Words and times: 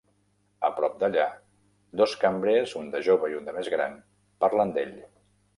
A 0.67 0.71
prop 0.77 0.95
d'allà, 1.03 1.25
dos 2.01 2.17
cambrers, 2.25 2.75
un 2.81 2.89
de 2.97 3.05
jove 3.11 3.31
i 3.35 3.39
un 3.43 3.49
de 3.51 3.57
més 3.59 3.73
gran, 3.77 4.03
parlen 4.47 4.77
d'ell. 4.81 4.99